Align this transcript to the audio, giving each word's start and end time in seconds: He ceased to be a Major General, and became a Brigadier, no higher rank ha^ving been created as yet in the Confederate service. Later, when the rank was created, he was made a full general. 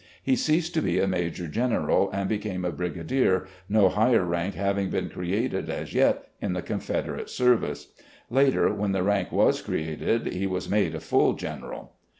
He 0.23 0.35
ceased 0.35 0.73
to 0.73 0.81
be 0.81 0.99
a 0.99 1.05
Major 1.07 1.47
General, 1.47 2.09
and 2.09 2.27
became 2.27 2.65
a 2.65 2.71
Brigadier, 2.71 3.45
no 3.69 3.87
higher 3.87 4.25
rank 4.25 4.55
ha^ving 4.55 4.89
been 4.89 5.11
created 5.11 5.69
as 5.69 5.93
yet 5.93 6.23
in 6.41 6.53
the 6.53 6.63
Confederate 6.63 7.29
service. 7.29 7.93
Later, 8.31 8.73
when 8.73 8.93
the 8.93 9.03
rank 9.03 9.31
was 9.31 9.61
created, 9.61 10.25
he 10.33 10.47
was 10.47 10.67
made 10.67 10.95
a 10.95 10.99
full 10.99 11.33
general. 11.33 11.97